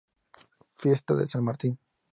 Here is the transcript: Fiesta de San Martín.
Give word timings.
Fiesta 0.73 1.13
de 1.13 1.27
San 1.27 1.43
Martín. 1.43 1.77